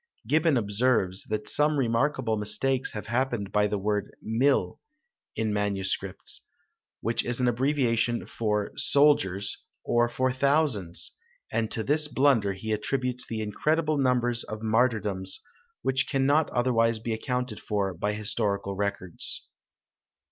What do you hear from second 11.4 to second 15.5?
and to this blunder he attributes the incredible numbers of martyrdoms,